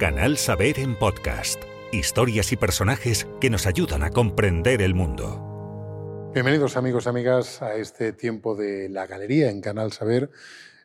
[0.00, 1.62] Canal Saber en podcast.
[1.92, 6.30] Historias y personajes que nos ayudan a comprender el mundo.
[6.32, 10.30] Bienvenidos amigos y amigas a este tiempo de la galería en Canal Saber,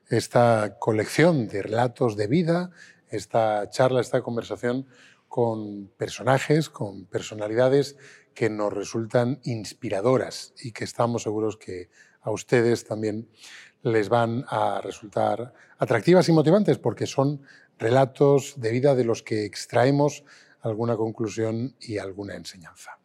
[0.10, 2.72] esta colección de relatos de vida,
[3.08, 4.86] esta charla, esta conversación
[5.30, 7.96] con personajes, con personalidades
[8.34, 11.90] que nos resultan inspiradoras y que estamos seguros que
[12.20, 13.30] a ustedes también
[13.82, 17.42] les van a resultar atractivas y motivantes porque son
[17.78, 20.24] relatos de vida de los que extraemos
[20.62, 22.98] alguna conclusión y alguna enseñanza.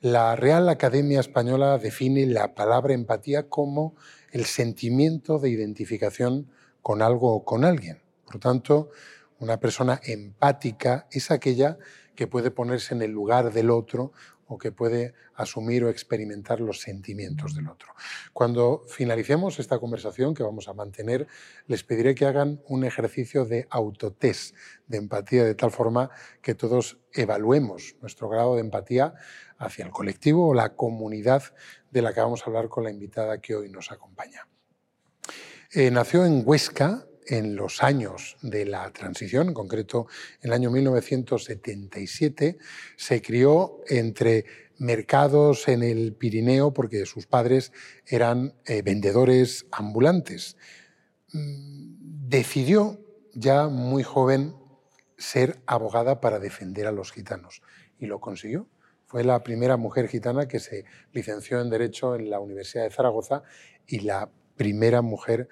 [0.00, 3.94] La Real Academia Española define la palabra empatía como
[4.32, 6.50] el sentimiento de identificación
[6.82, 8.02] con algo o con alguien.
[8.26, 8.90] Por tanto,
[9.38, 11.78] una persona empática es aquella
[12.14, 14.12] que puede ponerse en el lugar del otro
[14.46, 17.88] o que puede asumir o experimentar los sentimientos del otro.
[18.32, 21.26] Cuando finalicemos esta conversación que vamos a mantener,
[21.66, 24.54] les pediré que hagan un ejercicio de autotest
[24.86, 26.10] de empatía de tal forma
[26.42, 29.14] que todos evaluemos nuestro grado de empatía
[29.58, 31.42] hacia el colectivo o la comunidad
[31.90, 34.46] de la que vamos a hablar con la invitada que hoy nos acompaña.
[35.72, 40.06] Eh, nació en Huesca en los años de la transición, en concreto
[40.40, 42.58] en el año 1977,
[42.96, 44.44] se crió entre
[44.78, 47.72] mercados en el Pirineo porque sus padres
[48.06, 50.56] eran eh, vendedores ambulantes.
[51.32, 53.00] Mm, decidió
[53.32, 54.54] ya muy joven
[55.18, 57.62] ser abogada para defender a los gitanos
[57.98, 58.68] y lo consiguió.
[59.06, 63.42] Fue la primera mujer gitana que se licenció en Derecho en la Universidad de Zaragoza
[63.86, 65.48] y la primera mujer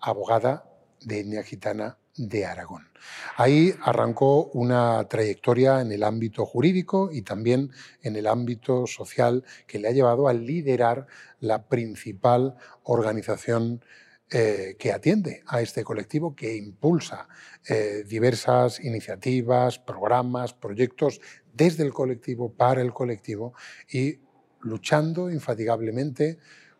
[0.00, 0.64] abogada
[1.02, 2.88] de etnia gitana de Aragón.
[3.36, 7.70] Ahí arrancó una trayectoria en el ámbito jurídico y también
[8.02, 11.06] en el ámbito social que le ha llevado a liderar
[11.40, 13.82] la principal organización
[14.30, 17.28] eh, que atiende a este colectivo, que impulsa
[17.68, 21.20] eh, diversas iniciativas, programas, proyectos
[21.52, 23.54] desde el colectivo, para el colectivo
[23.88, 24.18] y
[24.62, 26.38] luchando infatigablemente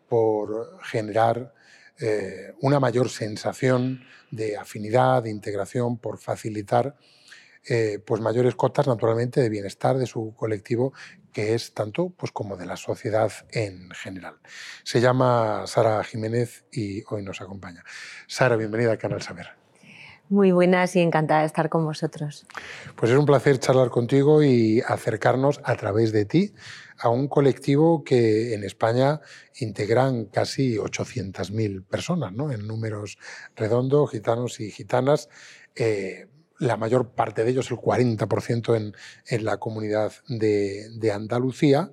[0.09, 1.53] por generar
[1.99, 6.95] eh, una mayor sensación de afinidad, de integración, por facilitar
[7.69, 10.93] eh, pues mayores cotas, naturalmente, de bienestar de su colectivo,
[11.33, 14.35] que es tanto pues, como de la sociedad en general.
[14.83, 17.83] Se llama Sara Jiménez y hoy nos acompaña.
[18.25, 19.47] Sara, bienvenida al Canal Saber.
[20.29, 22.45] Muy buenas y encantada de estar con vosotros.
[22.95, 26.53] Pues es un placer charlar contigo y acercarnos a través de ti
[26.99, 29.21] a un colectivo que en España
[29.59, 32.51] integran casi 800.000 personas, ¿no?
[32.51, 33.17] en números
[33.55, 35.29] redondos, gitanos y gitanas.
[35.75, 36.27] Eh,
[36.59, 38.95] la mayor parte de ellos, el 40% en,
[39.27, 41.91] en la comunidad de, de Andalucía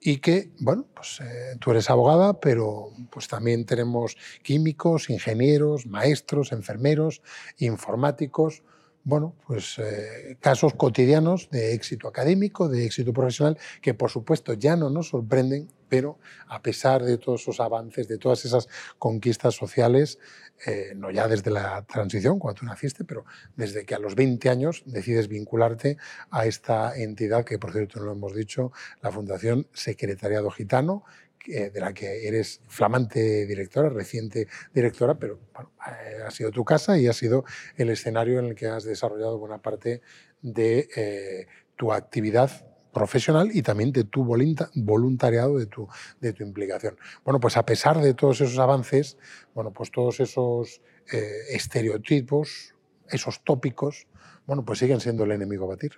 [0.00, 6.52] y que, bueno, pues eh, tú eres abogada, pero pues también tenemos químicos, ingenieros, maestros,
[6.52, 7.20] enfermeros,
[7.58, 8.62] informáticos,
[9.04, 14.76] bueno, pues eh, casos cotidianos de éxito académico, de éxito profesional, que por supuesto ya
[14.76, 18.68] no nos sorprenden, pero a pesar de todos esos avances, de todas esas
[18.98, 20.18] conquistas sociales,
[20.66, 23.24] eh, no ya desde la transición, cuando tú naciste, pero
[23.56, 25.96] desde que a los 20 años decides vincularte
[26.30, 31.04] a esta entidad que, por cierto, no lo hemos dicho, la Fundación Secretariado Gitano,
[31.46, 37.06] de la que eres flamante directora, reciente directora, pero eh, ha sido tu casa y
[37.06, 37.44] ha sido
[37.76, 40.02] el escenario en el que has desarrollado buena parte
[40.42, 41.46] de eh,
[41.76, 45.88] tu actividad profesional y también de tu voluntariado, de tu,
[46.20, 46.98] de tu implicación.
[47.24, 49.16] Bueno, pues a pesar de todos esos avances,
[49.54, 52.74] bueno, pues todos esos eh, estereotipos,
[53.08, 54.06] esos tópicos,
[54.46, 55.92] bueno, pues siguen siendo el enemigo a batir.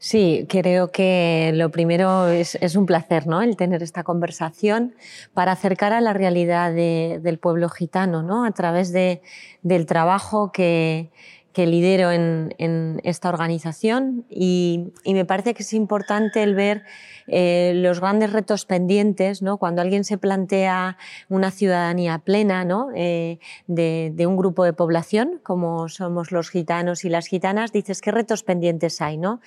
[0.00, 3.42] Sí, creo que lo primero es, un placer ¿no?
[3.42, 4.94] el tener esta conversación
[5.34, 8.44] para acercar a la realidad del pueblo gitano ¿no?
[8.44, 9.22] a través de,
[9.62, 11.10] del trabajo que,
[11.52, 16.84] que lidero en, en, esta organización y, y, me parece que es importante el ver
[17.26, 19.56] eh, los grandes retos pendientes, ¿no?
[19.58, 20.98] cuando alguien se plantea
[21.28, 22.88] una ciudadanía plena ¿no?
[22.94, 28.00] Eh, de, de, un grupo de población, como somos los gitanos y las gitanas, dices
[28.00, 29.16] qué retos pendientes hay.
[29.16, 29.40] ¿no?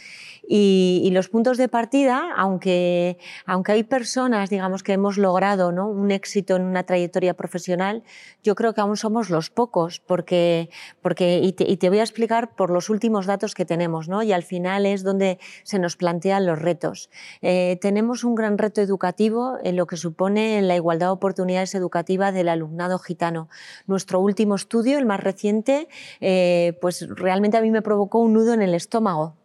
[0.47, 5.87] Y, y los puntos de partida, aunque, aunque hay personas digamos, que hemos logrado ¿no?
[5.87, 8.03] un éxito en una trayectoria profesional,
[8.43, 10.69] yo creo que aún somos los pocos, porque,
[11.01, 14.23] porque y, te, y te voy a explicar por los últimos datos que tenemos, ¿no?
[14.23, 17.09] y al final es donde se nos plantean los retos.
[17.41, 22.33] Eh, tenemos un gran reto educativo en lo que supone la igualdad de oportunidades educativas
[22.33, 23.49] del alumnado gitano.
[23.87, 25.89] Nuestro último estudio, el más reciente,
[26.21, 29.40] eh, pues realmente a mí me provocó un nudo en el estómago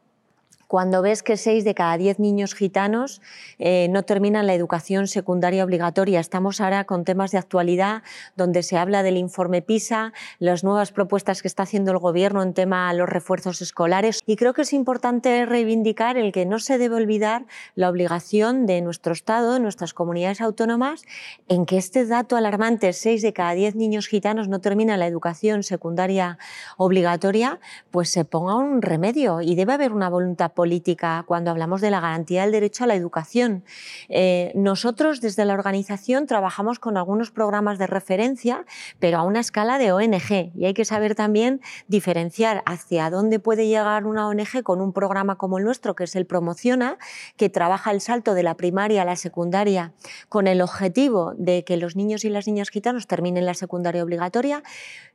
[0.69, 3.21] cuando ves que seis de cada diez niños gitanos
[3.59, 6.21] eh, no terminan la educación secundaria obligatoria.
[6.21, 8.03] Estamos ahora con temas de actualidad
[8.37, 12.55] donde se habla del informe PISA, las nuevas propuestas que está haciendo el Gobierno en
[12.55, 14.21] tema de los refuerzos escolares.
[14.27, 18.81] Y creo que es importante reivindicar el que no se debe olvidar la obligación de
[18.81, 21.03] nuestro Estado, de nuestras comunidades autónomas,
[21.49, 25.63] en que este dato alarmante, seis de cada diez niños gitanos no terminan la educación
[25.63, 26.39] secundaria
[26.77, 27.61] obligatoria,
[27.91, 32.01] pues se ponga un remedio y debe haber una voluntad política cuando hablamos de la
[32.01, 33.63] garantía del derecho a la educación.
[34.09, 38.65] Eh, nosotros desde la organización trabajamos con algunos programas de referencia,
[38.99, 43.69] pero a una escala de ONG y hay que saber también diferenciar hacia dónde puede
[43.69, 46.99] llegar una ONG con un programa como el nuestro, que es el Promociona,
[47.37, 49.93] que trabaja el salto de la primaria a la secundaria
[50.29, 54.63] con el objetivo de que los niños y las niñas gitanos terminen la secundaria obligatoria.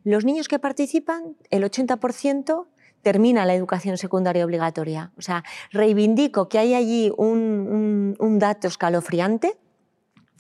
[0.04, 2.68] Los niños que participan, el 80%
[3.02, 5.12] termina la educación secundaria obligatoria.
[5.18, 9.58] O sea, reivindico que hay allí un, un dato escalofriante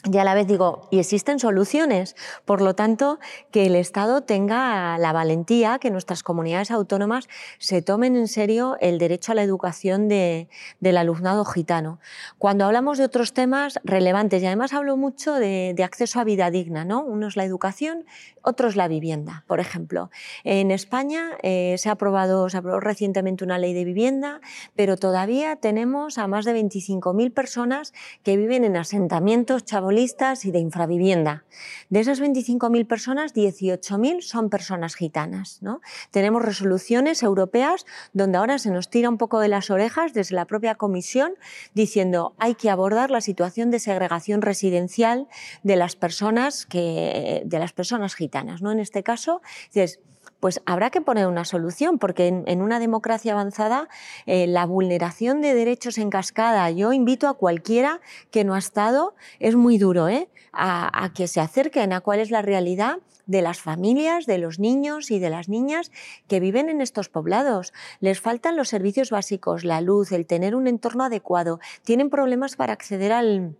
[0.09, 2.15] y a la vez digo, y existen soluciones.
[2.45, 3.19] Por lo tanto,
[3.51, 7.27] que el Estado tenga la valentía, que nuestras comunidades autónomas
[7.59, 10.50] se tomen en serio el derecho a la educación de,
[10.80, 12.00] del alumnado gitano.
[12.39, 16.86] Cuando hablamos de otros temas relevantes, y además hablo mucho de, acceso a vida digna,
[16.86, 17.03] ¿no?
[17.03, 18.06] Uno es la educación,
[18.44, 20.09] otro es la vivienda, por ejemplo.
[20.44, 24.42] En España eh, se, ha aprobado, se aprobó recientemente una ley de vivienda,
[24.75, 27.94] pero todavía tenemos a más de 25.000 personas
[28.24, 31.43] que viven en asentamientos chavos y de infravivienda.
[31.89, 35.59] De esas 25.000 personas, 18.000 son personas gitanas.
[35.61, 35.81] ¿no?
[36.11, 40.45] Tenemos resoluciones europeas donde ahora se nos tira un poco de las orejas desde la
[40.45, 41.33] propia Comisión
[41.73, 45.27] diciendo hay que abordar la situación de segregación residencial
[45.63, 48.61] de las personas, que, de las personas gitanas.
[48.61, 48.71] ¿no?
[48.71, 49.41] En este caso,
[49.73, 49.99] dices,
[50.41, 53.88] pues habrá que poner una solución, porque en, una democracia avanzada
[54.25, 58.01] eh, la vulneración de derechos en cascada, yo invito a cualquiera
[58.31, 60.27] que no ha estado, es muy duro, ¿eh?
[60.51, 62.97] a, a que se acerquen a cuál es la realidad
[63.27, 65.91] de las familias, de los niños y de las niñas
[66.27, 67.71] que viven en estos poblados.
[67.99, 72.73] Les faltan los servicios básicos, la luz, el tener un entorno adecuado, tienen problemas para
[72.73, 73.55] acceder al,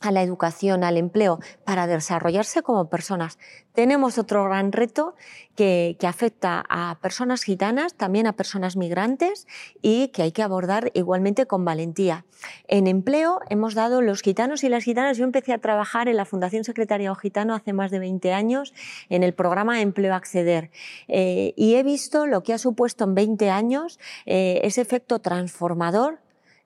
[0.00, 3.38] a la educación, al empleo, para desarrollarse como personas.
[3.74, 5.14] Tenemos otro gran reto
[5.54, 9.46] que, afecta a personas gitanas, también a personas migrantes
[9.82, 12.24] y que hay que abordar igualmente con valentía.
[12.66, 15.18] En empleo hemos dado los gitanos y las gitanas.
[15.18, 18.72] Yo empecé a trabajar en la Fundación Secretariado Gitano hace más de 20 años
[19.10, 20.70] en el programa Empleo Acceder
[21.06, 26.20] eh, y he visto lo que ha supuesto en 20 años eh, ese efecto transformador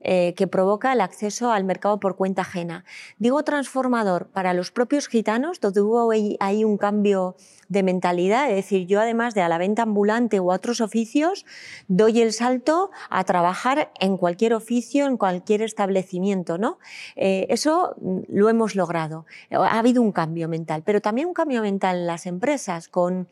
[0.06, 2.85] eh, que provoca el acceso al mercado por cuenta ajena.
[3.19, 6.11] Digo transformador para los propios gitanos, donde hubo
[6.41, 7.37] ahí un cambio
[7.69, 11.47] de mentalidad, es decir, yo además de a la venta ambulante a otros oficios,
[11.89, 16.59] doy el salto a trabajar en cualquier oficio, en cualquier establecimiento.
[16.59, 16.79] ¿no?
[17.17, 17.97] Eh, eso
[18.29, 19.25] lo hemos logrado.
[19.50, 23.27] Ha habido un cambio mental, pero también un cambio mental en las empresas con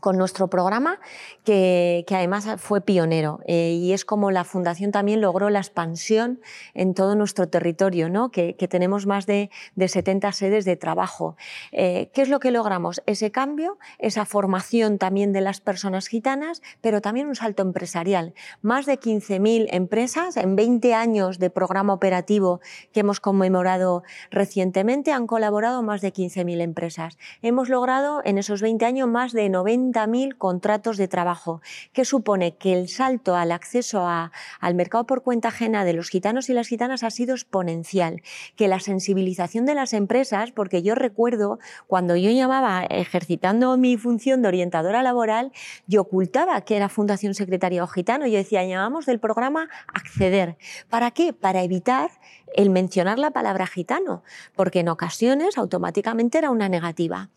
[0.00, 1.00] con nuestro programa,
[1.44, 3.40] que, además fue pionero.
[3.46, 6.40] Eh, y es como la Fundación también logró la expansión
[6.74, 8.30] en todo nuestro territorio, ¿no?
[8.30, 11.36] que, tenemos más de, 70 sedes de trabajo.
[11.72, 13.02] Eh, ¿Qué es lo que logramos?
[13.06, 18.34] Ese cambio, esa formación también de las personas gitanas, pero también un salto empresarial.
[18.62, 22.60] Más de 15.000 empresas en 20 años de programa operativo
[22.92, 27.18] que hemos conmemorado recientemente han colaborado más de 15.000 empresas.
[27.42, 31.60] Hemos logrado en esos 20 años más de 90 mil contratos de trabajo,
[31.92, 36.48] que supone que el salto al acceso al mercado por cuenta ajena de los gitanos
[36.48, 38.22] y las gitanas ha sido exponencial,
[38.56, 44.42] que la sensibilización de las empresas, porque yo recuerdo cuando yo llamaba ejercitando mi función
[44.42, 45.52] de orientadora laboral,
[45.86, 50.56] yo ocultaba que era Fundación Secretario Gitano, yo decía, llamamos del programa Acceder.
[50.88, 51.32] ¿Para qué?
[51.32, 52.10] Para evitar
[52.54, 54.22] el mencionar la palabra gitano,
[54.54, 57.30] porque en ocasiones automáticamente era una negativa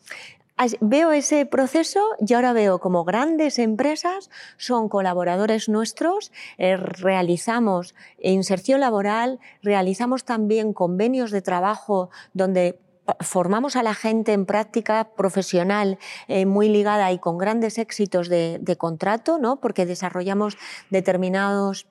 [0.82, 8.80] veo ese proceso y ahora veo como grandes empresas son colaboradores nuestros, eh, realizamos inserción
[8.80, 12.80] laboral, realizamos también convenios de trabajo donde
[13.20, 15.98] formamos a la gente en práctica profesional
[16.28, 19.62] eh, muy ligada y con grandes éxitos de, de contrato, ¿no?
[19.62, 20.58] porque desarrollamos
[20.90, 21.88] determinados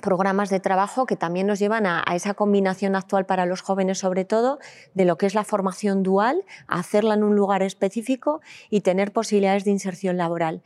[0.00, 4.24] programas de trabajo que también nos llevan a, esa combinación actual para los jóvenes, sobre
[4.24, 4.58] todo,
[4.94, 8.40] de lo que es la formación dual, hacerla en un lugar específico
[8.70, 10.62] y tener posibilidades de inserción laboral.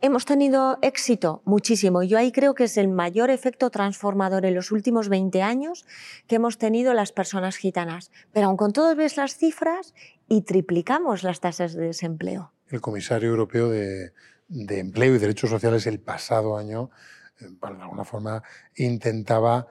[0.00, 2.02] Hemos tenido éxito muchísimo.
[2.02, 5.86] Yo ahí creo que es el mayor efecto transformador en los últimos 20 años
[6.26, 8.10] que hemos tenido las personas gitanas.
[8.32, 9.94] Pero aun con todo ves las cifras
[10.28, 12.52] y triplicamos las tasas de desempleo.
[12.68, 14.12] El comisario europeo de,
[14.48, 16.90] de Empleo y Derechos Sociales el pasado año
[17.38, 18.42] de alguna forma
[18.76, 19.66] intentaba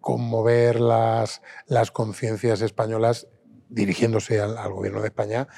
[0.00, 3.28] conmover las, las conciencias españolas
[3.68, 5.48] dirigiéndose al, gobierno de España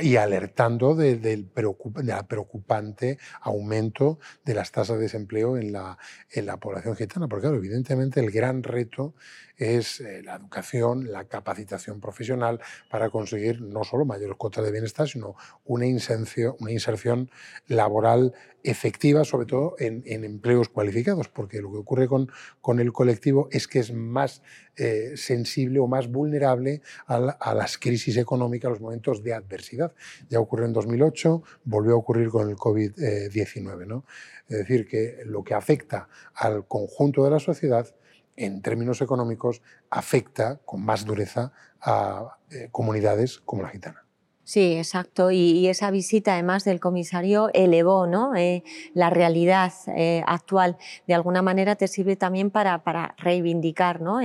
[0.00, 5.98] y alertando del de, preocupante aumento de las tasas de desempleo en la,
[6.30, 7.28] en la población gitana.
[7.28, 9.14] Porque, claro, evidentemente el gran reto
[9.58, 15.08] es eh, la educación, la capacitación profesional para conseguir no solo mayores cuotas de bienestar,
[15.08, 15.34] sino
[15.64, 17.30] una inserción,
[17.66, 23.48] laboral efectiva, sobre todo en, empleos cualificados, porque lo que ocurre con, con el colectivo
[23.50, 24.42] es que es más
[24.76, 29.92] eh, sensible o más vulnerable a, las crisis económicas, a los momentos de adversidad.
[30.28, 33.86] Ya ocurrió en 2008, volvió a ocurrir con el COVID-19.
[33.86, 34.04] ¿no?
[34.48, 37.92] Es decir, que lo que afecta al conjunto de la sociedad
[38.38, 44.07] en términos económicos afecta con más dureza a eh, comunidades como la gitana.
[44.48, 45.30] Sí, exacto.
[45.30, 48.34] Y, esa visita, además del comisario, elevó ¿no?
[48.34, 48.64] Eh,
[48.94, 50.78] la realidad eh, actual.
[51.06, 54.20] De alguna manera te sirve también para, para reivindicar ¿no?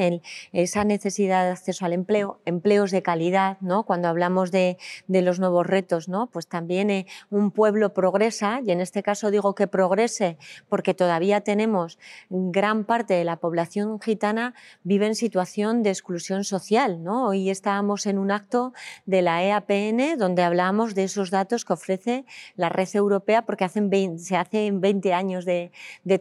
[0.53, 3.57] esa necesidad de acceso al empleo, empleos de calidad.
[3.59, 3.83] ¿no?
[3.83, 4.77] Cuando hablamos de,
[5.07, 6.27] de los nuevos retos, ¿no?
[6.27, 10.37] pues también eh, un pueblo progresa, y en este caso digo que progrese
[10.69, 11.99] porque todavía tenemos
[12.29, 14.53] gran parte de la población gitana
[14.83, 17.03] vive en situación de exclusión social.
[17.03, 17.27] ¿no?
[17.27, 18.71] Hoy estábamos en un acto
[19.05, 23.89] de la EAPN donde hablamos de esos datos que ofrece la red europea, porque hacen
[24.19, 25.71] se hacen 20 años de,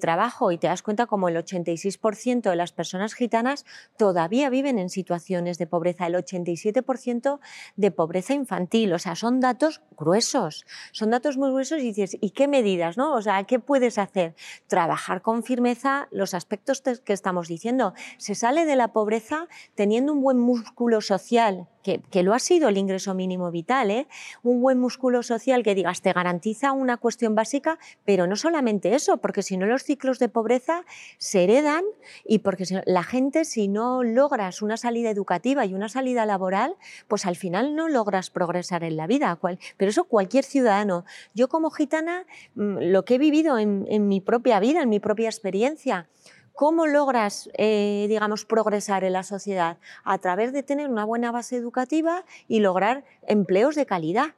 [0.01, 3.65] trabajo y te das cuenta como el 86% de las personas gitanas
[3.97, 7.41] todavía viven en situaciones de pobreza, el 87%
[7.77, 8.93] de pobreza infantil.
[8.93, 12.97] O sea, son datos gruesos, son datos muy gruesos y dices, ¿y qué medidas?
[12.97, 13.15] No?
[13.15, 14.35] O sea, ¿qué puedes hacer?
[14.67, 17.95] Trabajar con firmeza los aspectos que estamos diciendo.
[18.17, 22.79] Se sale de la pobreza teniendo un buen músculo social que, lo ha sido el
[22.79, 24.07] ingreso mínimo vital, ¿eh?
[24.43, 29.19] un buen músculo social que digas te garantiza una cuestión básica, pero no solamente eso,
[29.19, 30.85] porque si no los ciclos de pobreza
[31.19, 31.85] se heredan
[32.25, 36.77] y porque la gente si no logras una salida educativa y una salida laboral,
[37.09, 39.39] pues al final no logras progresar en la vida.
[39.77, 41.05] Pero eso cualquier ciudadano.
[41.35, 45.29] Yo como gitana, mm, lo que he vivido en mi propia vida, en mi propia
[45.29, 46.09] experiencia,
[46.55, 49.79] ¿Cómo logras, eh, digamos, progresar en la sociedad?
[50.05, 54.35] A través de tener una buena base educativa y lograr empleos de calidad.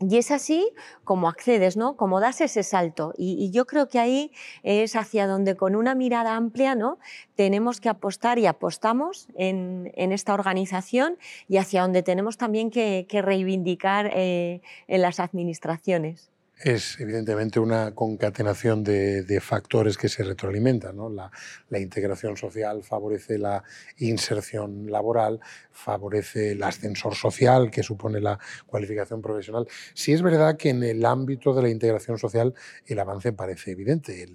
[0.00, 0.68] Y es así
[1.04, 1.96] como accedes, ¿no?
[1.96, 3.14] Como das ese salto.
[3.16, 4.32] Y, yo creo que ahí
[4.64, 6.98] es hacia donde con una mirada amplia, ¿no?
[7.36, 14.10] Tenemos que apostar y apostamos en, esta organización y hacia donde tenemos también que, reivindicar
[14.12, 20.96] eh, en las administraciones es evidentemente una concatenación de, factores que se retroalimentan.
[21.16, 23.64] La, integración social favorece la
[23.98, 25.40] inserción laboral,
[25.70, 29.66] favorece el ascensor social que supone la cualificación profesional.
[29.94, 32.54] Sí es verdad que en el ámbito de la integración social
[32.86, 34.26] el avance parece evidente.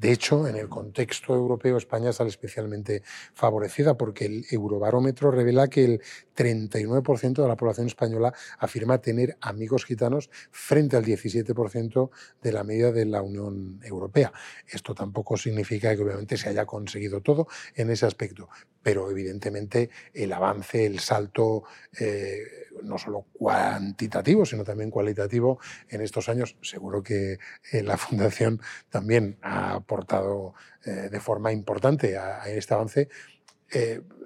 [0.00, 3.02] De hecho, en el contexto europeo, España sale especialmente
[3.34, 6.02] favorecida porque el Eurobarómetro revela que el
[6.34, 12.08] 39% de la población española afirma tener amigos gitanos frente al 17%
[12.40, 14.32] de la media de la Unión Europea.
[14.66, 18.48] Esto tampoco significa que obviamente se haya conseguido todo en ese aspecto,
[18.82, 21.64] pero evidentemente el avance, el salto,
[21.98, 22.42] eh,
[22.82, 25.58] no solo cuantitativo, sino también cualitativo
[25.88, 27.38] en estos años, seguro que
[27.72, 33.08] eh, la Fundación también ha aportado eh, de forma importante a, este avance,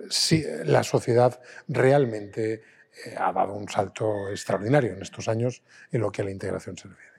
[0.08, 2.62] si la sociedad realmente
[3.18, 6.88] ha dado un salto extraordinario en estos años en lo que a la integración se
[6.88, 7.13] refiere.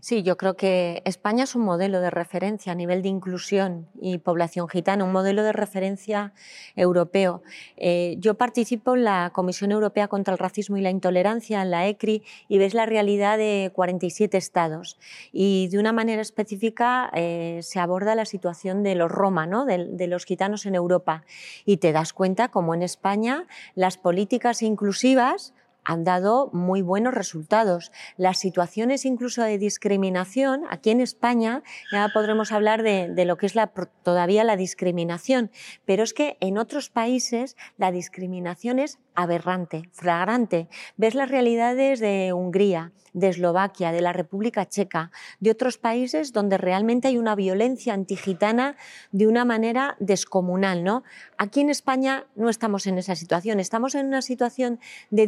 [0.00, 4.18] Sí, yo creo que España es un modelo de referencia a nivel de inclusión y
[4.18, 6.32] población gitana, un modelo de referencia
[6.76, 7.42] europeo.
[7.76, 11.88] Eh, yo participo en la Comisión Europea contra el Racismo y la Intolerancia, en la
[11.88, 14.98] ECRI, y ves la realidad de 47 estados.
[15.32, 19.66] Y de una manera específica eh, se aborda la situación de los Roma, ¿no?
[19.66, 21.24] de, los gitanos en Europa.
[21.64, 25.54] Y te das cuenta como en España las políticas inclusivas
[25.88, 27.92] han dado muy buenos resultados.
[28.18, 33.54] Las situaciones incluso de discriminación, aquí en España ya podremos hablar de, lo que es
[34.02, 35.50] todavía la discriminación,
[35.86, 40.68] pero es que en otros países la discriminación es aberrante, flagrante.
[40.98, 46.58] Ves las realidades de Hungría, de Eslovaquia, de la República Checa, de otros países donde
[46.58, 48.76] realmente hay una violencia antigitana
[49.10, 50.84] de una manera descomunal.
[50.84, 51.02] ¿no?
[51.36, 54.78] Aquí en España no estamos en esa situación, estamos en una situación
[55.10, 55.26] de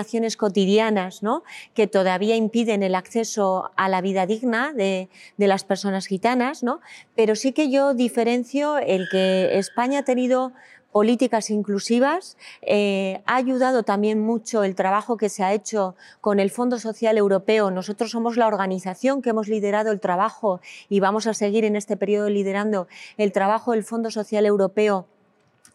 [0.00, 1.42] discriminaciones cotidianas ¿no?
[1.74, 6.80] que todavía impiden el acceso a la vida digna de, de las personas gitanas, ¿no?
[7.14, 10.52] pero sí que yo diferencio el que España ha tenido
[10.92, 12.36] políticas inclusivas.
[12.62, 17.16] Eh, ha ayudado también mucho el trabajo que se ha hecho con el Fondo Social
[17.16, 17.70] Europeo.
[17.70, 21.96] Nosotros somos la organización que hemos liderado el trabajo y vamos a seguir en este
[21.96, 22.88] periodo liderando
[23.18, 25.06] el trabajo del Fondo Social Europeo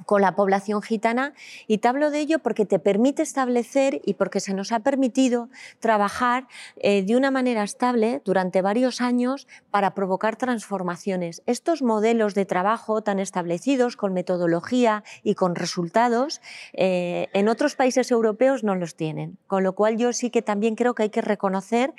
[0.05, 1.33] con la población gitana
[1.67, 5.50] y te hablo de ello porque te permite establecer y porque se nos ha permitido
[5.79, 6.47] trabajar
[6.77, 11.41] eh, de una manera estable durante varios años para provocar transformaciones.
[11.45, 16.41] Estos modelos de trabajo tan establecidos con metodología y con resultados
[16.74, 20.75] eh, en otros países europeos no los tienen, con lo cual yo sí que también
[20.75, 21.93] creo que hay que reconocer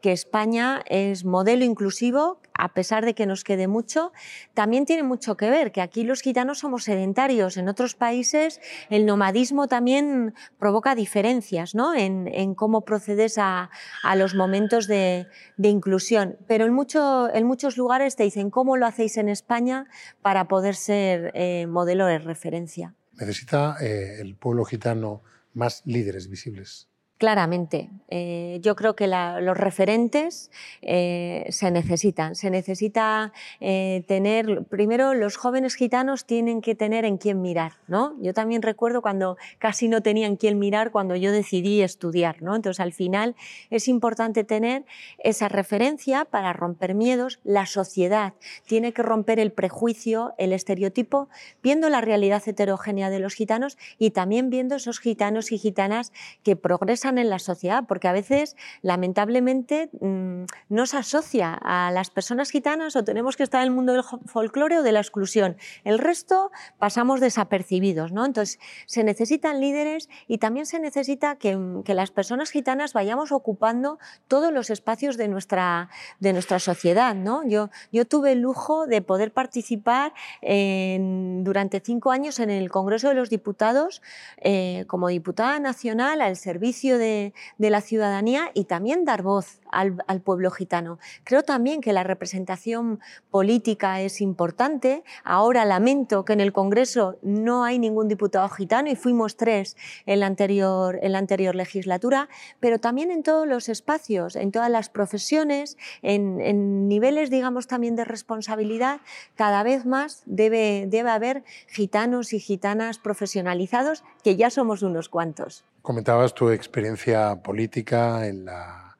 [0.00, 4.12] que España es modelo inclusivo, a pesar de que nos quede mucho,
[4.54, 9.06] también tiene mucho que ver, que aquí los gitanos somos sedentarios, en otros países el
[9.06, 11.94] nomadismo también provoca diferencias ¿no?
[11.94, 13.70] en, cómo procedes a,
[14.16, 15.26] los momentos de,
[15.58, 19.86] inclusión, pero en, mucho, en, muchos lugares te dicen cómo lo hacéis en España
[20.20, 22.94] para poder ser eh, modelo de referencia.
[23.18, 25.22] ¿Necesita eh, el pueblo gitano
[25.54, 26.91] más líderes visibles?
[27.22, 27.88] Claramente.
[28.08, 30.50] Eh, yo creo que los referentes
[30.82, 32.34] eh, se necesitan.
[32.34, 37.74] Se necesita eh, tener, primero los jóvenes gitanos tienen que tener en quién mirar.
[37.86, 38.16] ¿no?
[38.20, 42.42] Yo también recuerdo cuando casi no tenían quién mirar cuando yo decidí estudiar.
[42.42, 42.56] ¿no?
[42.56, 43.36] Entonces al final
[43.70, 44.84] es importante tener
[45.18, 47.38] esa referencia para romper miedos.
[47.44, 48.34] La sociedad
[48.66, 51.28] tiene que romper el prejuicio, el estereotipo,
[51.62, 56.12] viendo la realidad heterogénea de los gitanos y también viendo esos gitanos y gitanas
[56.42, 62.10] que progresan en la sociedad, porque a veces, lamentablemente, mm, no se asocia a las
[62.10, 65.56] personas gitanas o tenemos que estar en el mundo del folclore o de la exclusión.
[65.84, 68.24] El resto pasamos desapercibidos, ¿no?
[68.24, 71.52] Entonces, se necesitan líderes y también se necesita que,
[71.92, 75.90] las personas gitanas vayamos ocupando todos los espacios de nuestra,
[76.20, 77.46] de nuestra sociedad, ¿no?
[77.46, 83.14] Yo, yo tuve el lujo de poder participar durante cinco años en el Congreso de
[83.14, 84.02] los Diputados
[84.38, 90.50] eh, como diputada nacional al servicio de la ciudadanía y también dar voz al, pueblo
[90.50, 90.98] gitano.
[91.24, 95.02] Creo también que la representación política es importante.
[95.24, 100.20] Ahora lamento que en el Congreso no hay ningún diputado gitano y fuimos tres en
[100.20, 102.28] la anterior, en la anterior legislatura,
[102.60, 107.96] pero también en todos los espacios, en todas las profesiones, en, en niveles, digamos, también
[107.96, 109.00] de responsabilidad,
[109.34, 115.64] cada vez más debe, debe haber gitanos y gitanas profesionalizados, que ya somos unos cuantos.
[115.82, 118.96] Comentabas tu experiencia política en la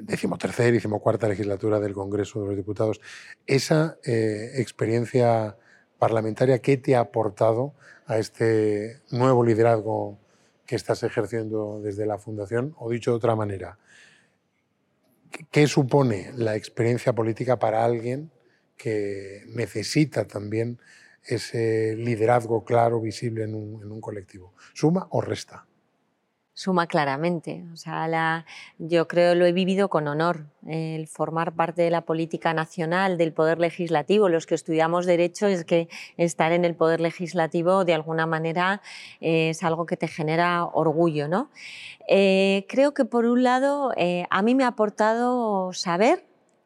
[0.00, 3.02] decimotercera y decimocuarta legislatura del Congreso de los Diputados.
[3.46, 5.58] Esa eh, experiencia
[5.98, 7.74] parlamentaria, ¿qué te ha aportado
[8.06, 10.18] a este nuevo liderazgo
[10.64, 12.74] que estás ejerciendo desde la Fundación?
[12.78, 13.78] O dicho de otra manera,
[15.50, 18.30] ¿qué supone la experiencia política para alguien
[18.78, 20.78] que necesita también
[21.24, 24.54] ese liderazgo claro, visible en un, en un colectivo?
[24.72, 25.66] ¿Suma o resta?
[26.54, 27.64] Suma claramente.
[27.72, 28.44] O sea,
[28.78, 33.32] yo creo lo he vivido con honor, el formar parte de la política nacional, del
[33.32, 34.28] poder legislativo.
[34.28, 38.82] Los que estudiamos derecho es que estar en el poder legislativo de alguna manera
[39.20, 41.28] es algo que te genera orgullo.
[41.28, 41.50] ¿no?
[42.08, 46.24] Eh, creo que por un lado eh, a mí me ha aportado saber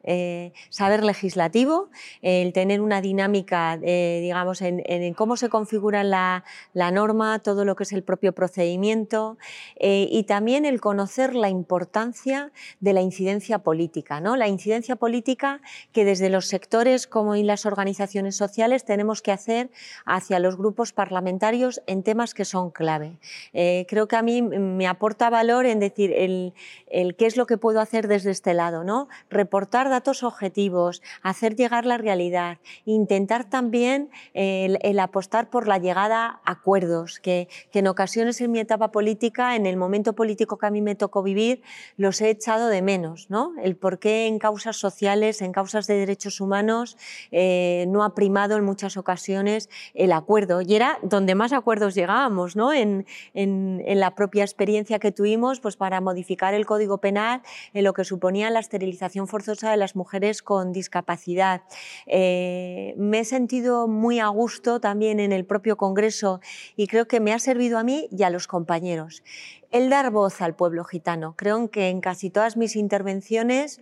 [0.09, 1.89] eh, saber legislativo,
[2.21, 7.83] el tener una dinámica, eh, digamos, en, cómo se configura la, norma, todo lo que
[7.83, 9.37] es el propio procedimiento
[9.75, 14.37] eh, y también el conocer la importancia de la incidencia política, ¿no?
[14.37, 15.59] La incidencia política
[15.91, 19.69] que desde los sectores como en las organizaciones sociales tenemos que hacer
[20.05, 23.17] hacia los grupos parlamentarios en temas que son clave.
[23.51, 26.53] creo que a mí me aporta valor en decir el,
[26.89, 29.09] el, qué es lo que puedo hacer desde este lado, ¿no?
[29.29, 36.51] Reportar datos objetivos, hacer llegar la realidad, intentar también el, apostar por la llegada a
[36.51, 40.81] acuerdos, que, en ocasiones en mi etapa política, en el momento político que a mí
[40.81, 41.61] me tocó vivir,
[41.95, 43.53] los he echado de menos, ¿no?
[43.61, 46.97] El por qué en causas sociales, en causas de derechos humanos,
[47.31, 50.61] eh, no ha primado en muchas ocasiones el acuerdo.
[50.61, 52.73] Y era donde más acuerdos llegábamos, ¿no?
[52.73, 57.41] En, en, en la propia experiencia que tuvimos pues, para modificar el Código Penal
[57.73, 61.61] en lo que suponía la esterilización forzosa de las mujeres con discapacidad.
[62.05, 66.41] Eh, me he sentido muy a gusto también en el propio Congreso
[66.75, 69.23] y creo que me ha servido a mí y a los compañeros.
[69.71, 71.35] El dar voz al pueblo gitano.
[71.37, 73.81] Creo que en casi todas mis intervenciones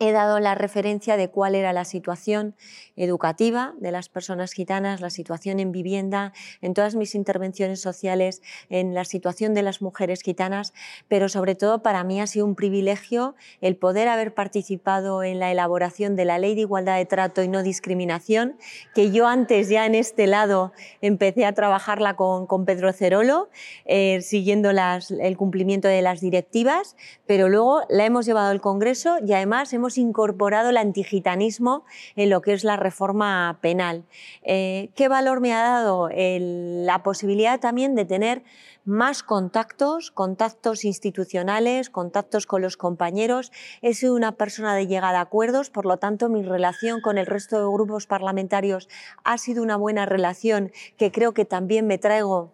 [0.00, 2.56] he dado la referencia de cuál era la situación
[2.96, 6.32] educativa de las personas gitanas, la situación en vivienda,
[6.62, 10.72] en todas mis intervenciones sociales, en la situación de las mujeres gitanas,
[11.06, 15.52] pero sobre todo para mí ha sido un privilegio el poder haber participado en la
[15.52, 18.56] elaboración de la Ley de Igualdad de Trato y No Discriminación,
[18.94, 23.50] que yo antes ya en este lado empecé a trabajarla con, con Pedro Cerolo,
[23.84, 29.18] eh, siguiendo las, el cumplimiento de las directivas, pero luego la hemos llevado al Congreso
[29.26, 31.84] y además hemos incorporado el antigitanismo
[32.16, 34.04] en lo que es la reforma penal.
[34.42, 36.08] Eh, ¿Qué valor me ha dado?
[36.10, 38.42] la posibilidad también de tener
[38.84, 43.52] más contactos, contactos institucionales, contactos con los compañeros.
[43.82, 47.26] He sido una persona de llegada a acuerdos, por lo tanto mi relación con el
[47.26, 48.88] resto de grupos parlamentarios
[49.24, 52.52] ha sido una buena relación que creo que también me traigo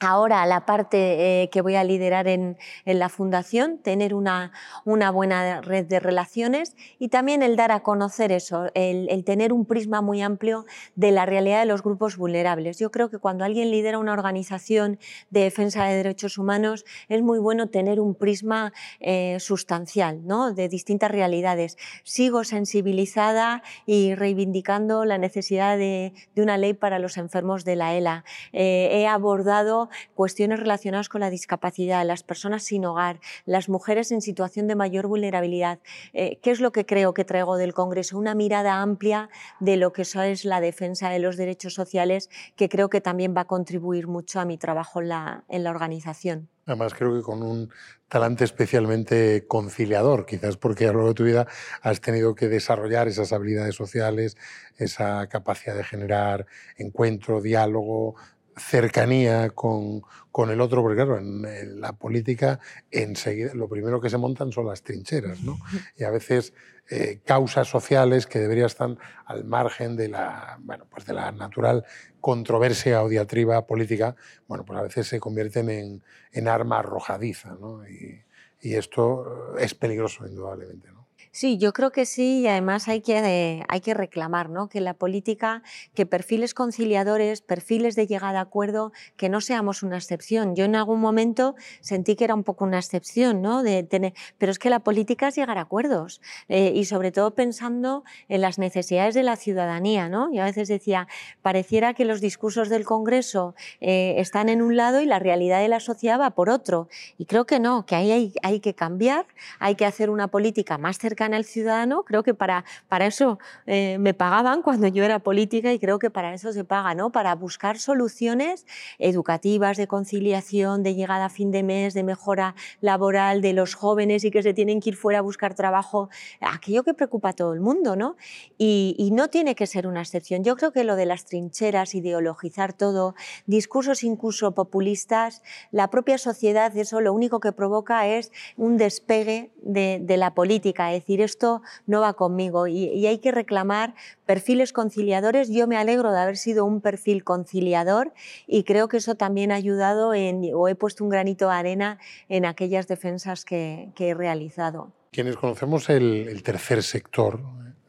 [0.00, 4.52] ahora la parte eh, que voy a liderar en, la fundación, tener una,
[4.84, 9.66] una, buena red de relaciones y también el dar a conocer eso, el, tener un
[9.66, 12.78] prisma muy amplio de la realidad de los grupos vulnerables.
[12.78, 14.98] Yo creo que cuando alguien lidera una organización
[15.30, 20.52] de defensa de derechos humanos es muy bueno tener un prisma eh, sustancial ¿no?
[20.52, 21.76] de distintas realidades.
[22.04, 28.24] Sigo sensibilizada y reivindicando la necesidad de, una ley para los enfermos de la ELA.
[28.52, 34.20] Eh, he abordado cuestiones relacionadas con la discapacidad, las personas sin hogar, las mujeres en
[34.20, 35.80] situación de mayor vulnerabilidad.
[36.12, 38.18] Eh, ¿Qué es lo que creo que traigo del Congreso?
[38.18, 42.88] Una mirada amplia de lo que es la defensa de los derechos sociales, que creo
[42.88, 46.48] que también va a contribuir mucho a mi trabajo en la, en la organización.
[46.66, 47.70] Además, creo que con un
[48.08, 51.46] talante especialmente conciliador, quizás porque a lo largo de tu vida
[51.80, 54.36] has tenido que desarrollar esas habilidades sociales,
[54.76, 56.46] esa capacidad de generar
[56.76, 58.16] encuentro, diálogo,
[58.58, 64.18] cercanía con, con, el otro, porque claro, en, la política enseguida lo primero que se
[64.18, 65.58] montan son las trincheras, ¿no?
[65.96, 66.52] Y a veces
[66.90, 71.84] eh, causas sociales que deberían estar al margen de la, bueno, pues de la natural
[72.20, 74.16] controversia o diatriba política,
[74.46, 77.86] bueno, pues a veces se convierten en, en arma arrojadiza, ¿no?
[77.88, 78.22] Y,
[78.60, 80.97] y esto es peligroso, indudablemente, ¿no?
[81.38, 84.68] Sí, yo creo que sí y además hay que, hay que reclamar ¿no?
[84.68, 85.62] que la política,
[85.94, 90.56] que perfiles conciliadores, perfiles de llegada a acuerdo, que no seamos una excepción.
[90.56, 93.62] Yo en algún momento sentí que era un poco una excepción, ¿no?
[93.62, 97.36] de tener, pero es que la política es llegar a acuerdos eh, y sobre todo
[97.36, 100.08] pensando en las necesidades de la ciudadanía.
[100.08, 100.34] ¿no?
[100.34, 101.06] Yo a veces decía,
[101.40, 105.68] pareciera que los discursos del Congreso eh, están en un lado y la realidad de
[105.68, 106.88] la sociedad va por otro.
[107.16, 109.24] Y creo que no, que ahí hay, hay que cambiar,
[109.60, 113.38] hay que hacer una política más cercana cercana al ciudadano, creo que para, para eso
[113.66, 117.10] eh, me pagaban cuando yo era política y creo que para eso se paga, ¿no?
[117.10, 118.66] Para buscar soluciones
[118.98, 124.24] educativas, de conciliación, de llegada a fin de mes, de mejora laboral de los jóvenes
[124.24, 126.08] y que se tienen que ir fuera a buscar trabajo,
[126.40, 128.16] aquello que preocupa a todo el mundo, ¿no?
[128.56, 130.44] Y, y no tiene que ser una excepción.
[130.44, 133.14] Yo creo que lo de las trincheras, ideologizar todo,
[133.46, 139.98] discursos incluso populistas, la propia sociedad, eso lo único que provoca es un despegue de,
[140.00, 143.94] de la política, es decir, esto no va conmigo y, hay que reclamar
[144.26, 145.48] perfiles conciliadores.
[145.48, 148.12] Yo me alegro de haber sido un perfil conciliador
[148.46, 151.98] y creo que eso también ha ayudado en, o he puesto un granito de arena
[152.28, 154.92] en aquellas defensas que, he realizado.
[155.10, 157.40] Quienes conocemos el, tercer sector,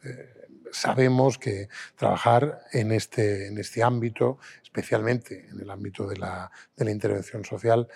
[0.04, 0.30] eh,
[0.72, 7.46] sabemos que trabajar en este, en este ámbito, especialmente en el ámbito de la, intervención
[7.46, 7.88] social,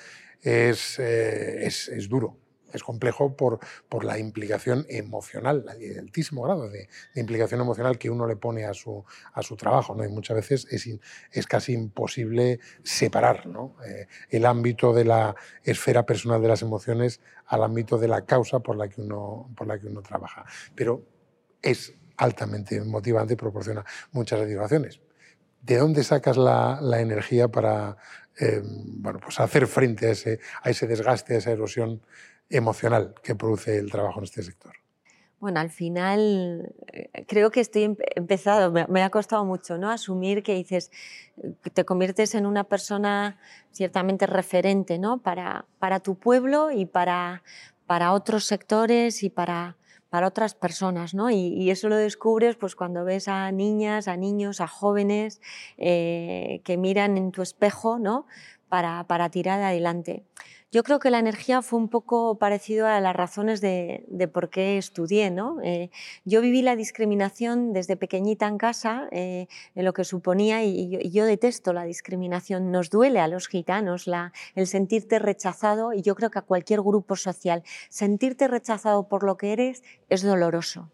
[0.41, 2.42] es, eh, es duro
[2.73, 8.27] es complejo por, por la implicación emocional, el altísimo grado de, implicación emocional que uno
[8.27, 9.95] le pone a su, a su trabajo.
[9.95, 10.03] ¿no?
[10.03, 10.89] Y muchas veces es,
[11.31, 13.43] es casi imposible separar
[13.85, 18.59] eh, el ámbito de la esfera personal de las emociones al ámbito de la causa
[18.59, 20.45] por la que uno, por la que uno trabaja.
[20.75, 21.03] Pero
[21.61, 25.01] es altamente motivante y proporciona muchas satisfacciones.
[25.61, 27.97] ¿De dónde sacas la, la energía para
[28.39, 32.01] eh, bueno, pues hacer frente a ese, a ese desgaste, a esa erosión
[32.57, 34.73] emocional que produce el trabajo en este sector?
[35.39, 39.91] Bueno, al final eh, creo que estoy empezado, me, ha costado mucho, ¿no?
[39.91, 40.89] Asumir que dices,
[41.73, 43.37] te conviertes en una persona
[43.71, 45.17] ciertamente referente, ¿no?
[45.17, 47.43] Para, para tu pueblo y para,
[47.87, 49.75] para otros sectores y para,
[50.09, 51.29] para otras personas, ¿no?
[51.29, 55.41] Y, eso lo descubres pues cuando ves a niñas, a niños, a jóvenes
[55.77, 58.27] eh, que miran en tu espejo, ¿no?
[58.73, 60.23] para, para tirar adelante.
[60.73, 64.79] Yo creo que la energía fue un poco parecido a las razones de, por qué
[64.79, 65.29] estudié.
[65.29, 65.61] ¿no?
[65.61, 65.91] Eh,
[66.25, 71.25] yo viví la discriminación desde pequeñita en casa, eh, en lo que suponía, y, yo,
[71.25, 72.71] detesto la discriminación.
[72.71, 74.09] Nos duele a los gitanos
[74.55, 79.37] el sentirte rechazado, y yo creo que a cualquier grupo social, sentirte rechazado por lo
[79.37, 80.89] que eres es doloroso.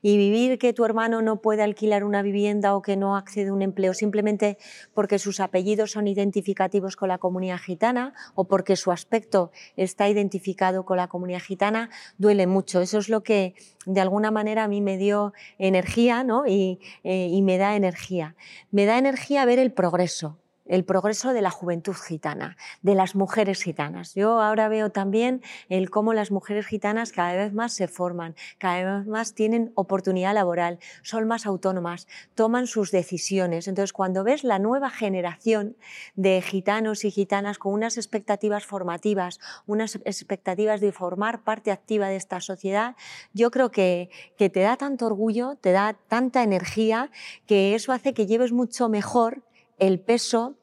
[0.00, 3.52] Y vivir que tu hermano no puede alquilar una vivienda o que no accede a
[3.52, 4.58] un empleo simplemente
[4.94, 10.84] porque sus apellidos son identificativos con la comunidad gitana o porque su aspecto está identificado
[10.84, 12.80] con la comunidad gitana, duele mucho.
[12.80, 13.54] Eso es lo que
[13.86, 16.46] de alguna manera a mí me dio energía ¿no?
[16.46, 18.36] y, eh, y me da energía.
[18.70, 20.38] Me da energía ver el progreso,
[20.72, 24.14] el progreso de la juventud gitana, de las mujeres gitanas.
[24.14, 29.00] Yo ahora veo también el cómo las mujeres gitanas cada vez más se forman, cada
[29.00, 33.68] vez más tienen oportunidad laboral, son más autónomas, toman sus decisiones.
[33.68, 35.76] Entonces, cuando ves la nueva generación
[36.14, 42.16] de gitanos y gitanas con unas expectativas formativas, unas expectativas de formar parte activa de
[42.16, 42.96] esta sociedad,
[43.34, 44.08] yo creo que,
[44.38, 47.10] que te da tanto orgullo, te da tanta energía,
[47.44, 49.42] que eso hace que lleves mucho mejor
[49.78, 50.56] el peso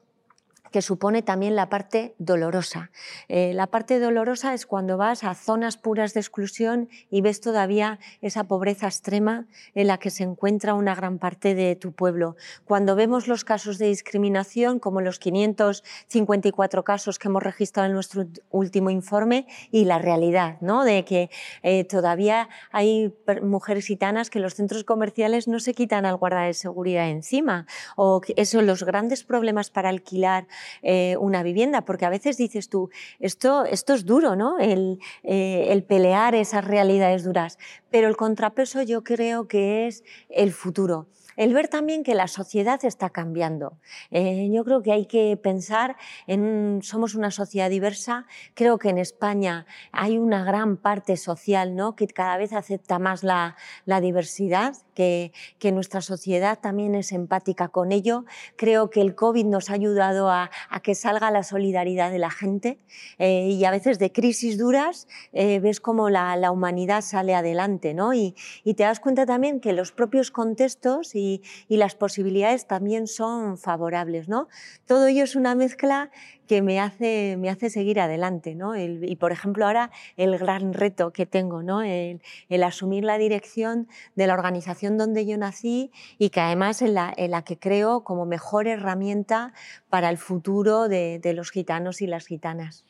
[0.70, 2.90] que supone también la parte dolorosa.
[3.28, 7.98] Eh, la parte dolorosa es cuando vas a zonas puras de exclusión y ves todavía
[8.20, 12.36] esa pobreza extrema en la que se encuentra una gran parte de tu pueblo.
[12.64, 18.26] Cuando vemos los casos de discriminación, como los 554 casos que hemos registrado en nuestro
[18.50, 20.84] último informe, y la realidad, ¿no?
[20.84, 21.30] de que
[21.62, 26.54] eh, todavía hay mujeres gitanas que los centros comerciales no se quitan al guarda de
[26.54, 30.46] seguridad encima, o eso, los grandes problemas para alquilar
[30.82, 34.58] eh, una vivienda, porque a veces dices tú, esto, esto es duro, ¿no?
[34.60, 37.58] Eh, el pelear esas realidades duras,
[37.90, 41.06] pero el contrapeso yo creo que es el futuro
[41.40, 43.78] el ver también que la sociedad está cambiando.
[44.10, 48.98] Eh, yo creo que hay que pensar en, somos una sociedad diversa, creo que en
[48.98, 51.96] España hay una gran parte social ¿no?
[51.96, 53.56] que cada vez acepta más la,
[54.02, 55.32] diversidad, que,
[55.72, 58.26] nuestra sociedad también es empática con ello.
[58.56, 60.50] Creo que el COVID nos ha ayudado a,
[60.82, 62.78] que salga la solidaridad de la gente
[63.18, 67.94] eh, y a veces de crisis duras eh, ves cómo la, la, humanidad sale adelante
[67.94, 68.12] ¿no?
[68.12, 71.29] y, y te das cuenta también que los propios contextos y
[71.68, 74.28] y, las posibilidades también son favorables.
[74.28, 74.48] ¿no?
[74.86, 76.10] Todo ello es una mezcla
[76.46, 78.54] que me hace, me hace seguir adelante.
[78.54, 78.76] ¿no?
[78.76, 81.82] y, por ejemplo, ahora el gran reto que tengo, ¿no?
[81.82, 82.20] el,
[82.62, 87.42] asumir la dirección de la organización donde yo nací y que además en la, la
[87.42, 89.54] que creo como mejor herramienta
[89.88, 92.84] para el futuro de, de los gitanos y las gitanas.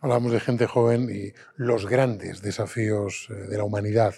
[0.00, 4.14] Hablamos de gente joven y los grandes desafíos eh, de la humanidad,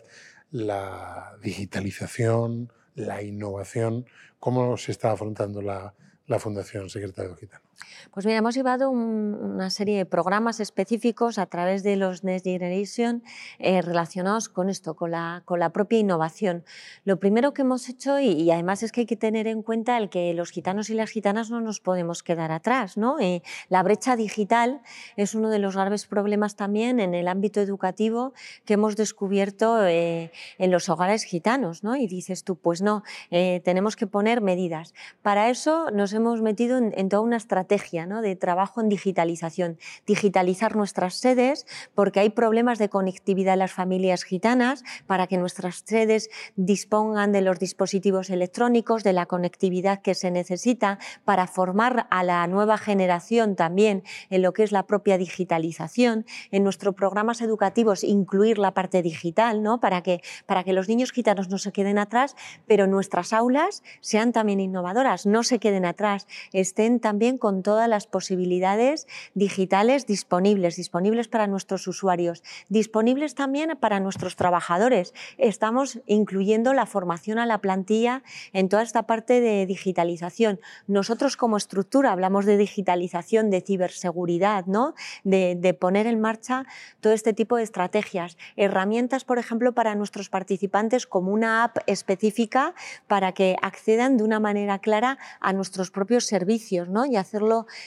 [0.51, 4.07] la digitalización, la innovación,
[4.41, 5.95] cómo se está afrontando la,
[6.27, 7.66] la Fundación Secretario Gitano.
[8.13, 13.23] Pues mira, hemos llevado una serie de programas específicos a través de los Next Generation
[13.59, 16.65] eh, relacionados con esto, con la, con la propia innovación.
[17.05, 20.09] Lo primero que hemos hecho, y, además es que hay que tener en cuenta el
[20.09, 22.97] que los gitanos y las gitanas no nos podemos quedar atrás.
[22.97, 23.19] ¿no?
[23.21, 24.81] Eh, la brecha digital
[25.17, 28.33] es uno de los graves problemas también en el ámbito educativo
[28.65, 31.85] que hemos descubierto eh, en los hogares gitanos.
[31.85, 31.97] ¿no?
[31.97, 34.95] Y dices tú, pues no, tenemos que poner medidas.
[35.21, 37.66] Para eso nos hemos metido en, en toda una estrategia
[38.07, 38.23] ¿no?
[38.23, 39.79] de trabajo en digitalización.
[40.07, 45.83] Digitalizar nuestras sedes, porque hay problemas de conectividad en las familias gitanas, para que nuestras
[45.85, 52.23] sedes dispongan de los dispositivos electrónicos, de la conectividad que se necesita, para formar a
[52.23, 56.25] la nueva generación también en lo que es la propia digitalización.
[56.51, 59.81] En nuestros programas educativos incluir la parte digital, ¿no?
[59.81, 64.33] para, que, para que los niños gitanos no se queden atrás, pero nuestras aulas sean
[64.33, 71.29] también innovadoras, no se queden atrás, estén también con todas las posibilidades digitales disponibles, disponibles
[71.29, 75.15] para nuestros usuarios, disponibles también para nuestros trabajadores.
[75.39, 80.61] Estamos incluyendo la formación a la plantilla en toda esta parte de digitalización.
[80.87, 84.95] Nosotros como estructura hablamos de digitalización, de ciberseguridad, ¿no?
[85.25, 86.67] de, de poner en marcha
[87.01, 88.37] todo este tipo de estrategias.
[88.57, 92.75] Herramientas, por ejemplo, para nuestros participantes como una app específica
[93.07, 97.07] para que accedan de una manera clara a nuestros propios servicios ¿no?
[97.07, 97.46] y hacerlo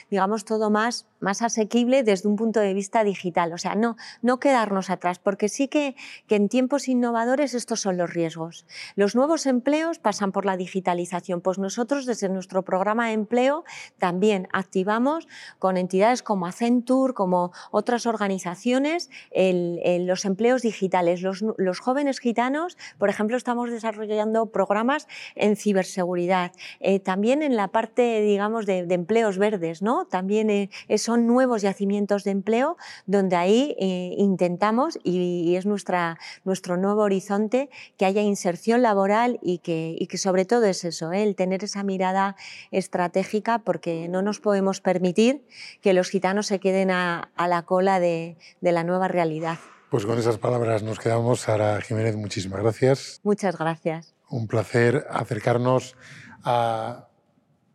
[0.10, 3.54] digamos, todo más, más asequible desde un punto de vista digital.
[3.54, 5.96] O sea, no, no quedarnos atrás, porque sí que,
[6.28, 8.66] que en tiempos innovadores estos son los riesgos.
[8.96, 11.42] Los nuevos empleos pasan por la digitalización.
[11.42, 13.64] Pues nosotros desde nuestro programa de empleo
[13.98, 15.28] también activamos
[15.60, 21.22] con entidades como Accenture, como otras organizaciones, los empleos digitales.
[21.22, 26.52] Los, los, jóvenes gitanos, por ejemplo, estamos desarrollando programas en ciberseguridad.
[26.80, 30.06] Eh, también en la parte, digamos, de, empleos verdes ¿no?
[30.06, 36.20] También eh, eso son nuevos yacimientos de empleo donde ahí eh, intentamos, y, es nuestra,
[36.46, 41.12] nuestro nuevo horizonte, que haya inserción laboral y que, y que sobre todo es eso,
[41.12, 41.24] ¿eh?
[41.24, 42.36] el tener esa mirada
[42.70, 45.48] estratégica porque no nos podemos permitir
[45.82, 49.58] que los gitanos se queden a, la cola de, de la nueva realidad.
[49.90, 51.40] Pues con esas palabras nos quedamos.
[51.40, 53.20] Sara Jiménez, muchísimas gracias.
[53.24, 54.14] Muchas gracias.
[54.30, 55.96] Un placer acercarnos
[56.44, 57.08] a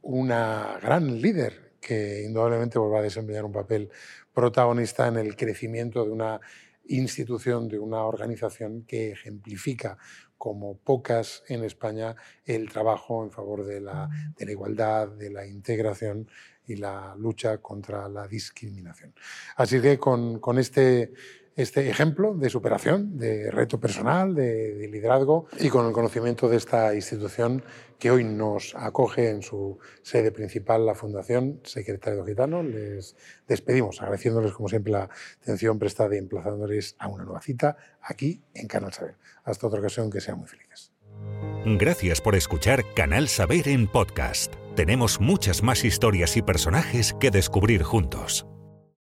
[0.02, 3.90] una gran líder que indudablemente va a desempeñar un papel
[4.32, 6.40] protagonista en el crecimiento de una
[6.86, 9.98] institución, de una organización que ejemplifica
[10.38, 15.46] como pocas en España el trabajo en favor de la, de la igualdad, de la
[15.46, 16.28] integración
[16.66, 19.14] y la lucha contra la discriminación.
[19.56, 21.12] Así que con, con este
[21.56, 26.94] este ejemplo de superación, de reto personal, de, liderazgo y con el conocimiento de esta
[26.94, 27.62] institución
[27.98, 32.62] que hoy nos acoge en su sede principal, la Fundación Secretario Gitano.
[32.62, 35.08] Les despedimos agradeciéndoles como siempre la
[35.42, 39.16] atención prestada y emplazándoles a una nueva cita aquí en Canal Saber.
[39.44, 40.92] Hasta otra ocasión, que sean muy felices.
[41.64, 44.54] Gracias por escuchar Canal Saber en podcast.
[44.74, 48.46] Tenemos muchas más historias y personajes que descubrir juntos.